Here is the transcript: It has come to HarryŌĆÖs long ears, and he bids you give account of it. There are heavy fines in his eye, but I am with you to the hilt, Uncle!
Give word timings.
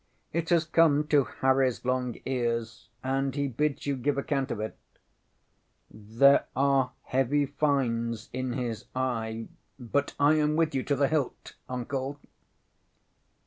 It 0.33 0.49
has 0.49 0.65
come 0.65 1.05
to 1.09 1.25
HarryŌĆÖs 1.25 1.85
long 1.85 2.15
ears, 2.25 2.89
and 3.03 3.35
he 3.35 3.47
bids 3.47 3.85
you 3.85 3.95
give 3.95 4.17
account 4.17 4.49
of 4.49 4.59
it. 4.59 4.75
There 5.91 6.45
are 6.55 6.93
heavy 7.03 7.45
fines 7.45 8.27
in 8.33 8.53
his 8.53 8.85
eye, 8.95 9.47
but 9.77 10.15
I 10.19 10.39
am 10.39 10.55
with 10.55 10.73
you 10.73 10.81
to 10.85 10.95
the 10.95 11.07
hilt, 11.07 11.53
Uncle! 11.69 12.19